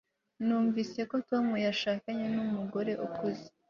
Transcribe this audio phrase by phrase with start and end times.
[0.45, 3.47] numvise ko tom yashakanye numugore ukize